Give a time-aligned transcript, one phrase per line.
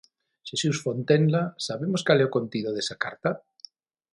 [0.51, 3.29] Xesús Fontenla, sabemos cal é o contido desa carta?